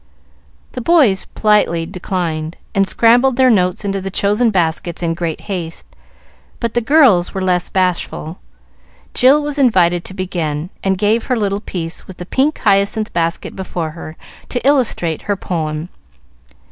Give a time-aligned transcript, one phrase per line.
[0.71, 5.85] The boys politely declined, and scrambled their notes into the chosen baskets in great haste;
[6.59, 8.39] but the girls were less bashful.
[9.13, 13.55] Jill was invited to begin, and gave her little piece, with the pink hyacinth basket
[13.55, 14.17] before her,
[14.49, 15.89] to illustrate her poem.